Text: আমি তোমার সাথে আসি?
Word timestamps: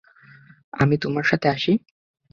আমি 0.73 0.95
তোমার 0.97 1.23
সাথে 1.23 1.47
আসি? 1.49 1.71